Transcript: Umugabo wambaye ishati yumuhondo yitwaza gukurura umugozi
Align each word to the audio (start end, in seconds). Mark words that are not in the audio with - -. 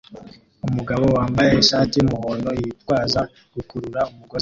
Umugabo 0.67 1.05
wambaye 1.17 1.51
ishati 1.63 1.93
yumuhondo 1.97 2.49
yitwaza 2.59 3.21
gukurura 3.55 3.99
umugozi 4.11 4.39